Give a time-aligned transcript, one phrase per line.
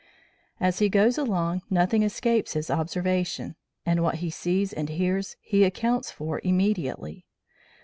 [0.59, 3.55] As he goes along, nothing escapes his observation,
[3.85, 7.27] and what he sees and hears he accounts for immediately.